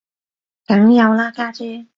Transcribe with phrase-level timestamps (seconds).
[0.65, 1.85] 梗有啦家姐